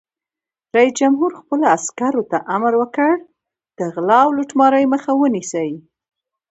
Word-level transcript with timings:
رئیس 0.75 0.93
جمهور 1.01 1.31
خپلو 1.41 1.63
عسکرو 1.77 2.23
ته 2.31 2.37
امر 2.55 2.73
وکړ؛ 2.77 3.11
د 3.77 3.79
غلا 3.93 4.19
او 4.25 4.31
لوټمارۍ 4.37 4.85
مخه 4.93 5.11
ونیسئ! 5.15 5.69